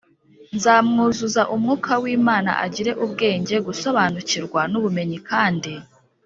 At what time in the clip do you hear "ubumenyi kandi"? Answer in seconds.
4.79-5.71